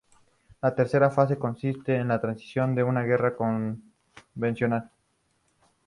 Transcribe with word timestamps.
La 0.63 0.73
tercera 0.73 1.11
fase 1.11 1.37
consiste 1.37 1.95
en 1.95 2.07
la 2.07 2.19
transición 2.19 2.75
a 2.79 2.83
una 2.85 3.03
guerra 3.03 3.35
convencional. 3.35 4.89